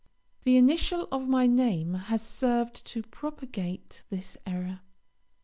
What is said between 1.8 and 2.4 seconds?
has